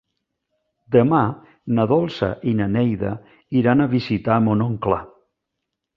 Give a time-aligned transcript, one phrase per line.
[0.95, 1.19] Demà
[1.79, 3.11] na Dolça i na Neida
[3.61, 4.99] iran a visitar mon oncle.